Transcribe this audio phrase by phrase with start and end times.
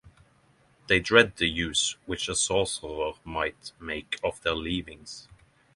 [0.87, 5.27] They dread the use which a sorcerer might make of their leavings.